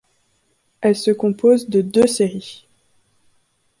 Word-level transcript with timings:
Elle 0.81 0.95
se 0.95 1.11
compose 1.11 1.69
de 1.69 1.81
deux 1.81 2.07
séries. 2.07 2.65